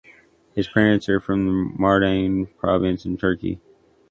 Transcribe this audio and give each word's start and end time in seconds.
His 0.55 0.67
parents 0.67 1.07
are 1.09 1.19
from 1.19 1.45
the 1.45 1.75
Mardin 1.79 2.47
Province 2.57 3.05
in 3.05 3.17
Turkey. 3.17 3.61